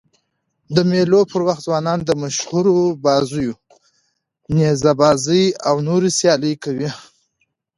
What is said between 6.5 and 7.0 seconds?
کوي.